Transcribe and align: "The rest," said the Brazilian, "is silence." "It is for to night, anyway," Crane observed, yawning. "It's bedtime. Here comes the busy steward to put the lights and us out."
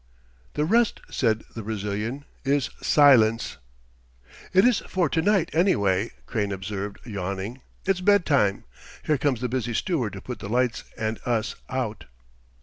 "The 0.55 0.65
rest," 0.65 0.99
said 1.11 1.43
the 1.53 1.61
Brazilian, 1.61 2.25
"is 2.43 2.71
silence." 2.81 3.57
"It 4.51 4.65
is 4.65 4.79
for 4.87 5.07
to 5.09 5.21
night, 5.21 5.51
anyway," 5.53 6.09
Crane 6.25 6.51
observed, 6.51 6.97
yawning. 7.05 7.61
"It's 7.85 8.01
bedtime. 8.01 8.63
Here 9.05 9.19
comes 9.19 9.41
the 9.41 9.47
busy 9.47 9.75
steward 9.75 10.13
to 10.13 10.19
put 10.21 10.39
the 10.39 10.49
lights 10.49 10.85
and 10.97 11.19
us 11.23 11.53
out." 11.69 12.05